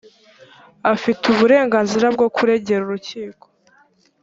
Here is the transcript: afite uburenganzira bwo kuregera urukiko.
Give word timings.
afite 0.93 1.23
uburenganzira 1.33 2.05
bwo 2.15 2.27
kuregera 2.35 2.81
urukiko. 2.85 3.45